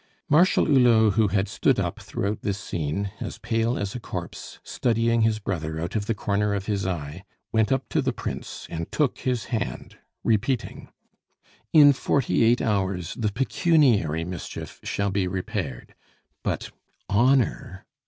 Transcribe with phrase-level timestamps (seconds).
[0.27, 5.21] Marshal Hulot, who had stood up throughout this scene, as pale as a corpse, studying
[5.21, 8.91] his brother out of the corner of his eye, went up to the Prince, and
[8.91, 10.89] took his hand, repeating:
[11.71, 15.93] "In forty eight hours the pecuniary mischief shall be repaired;
[16.41, 16.71] but
[17.07, 17.85] honor!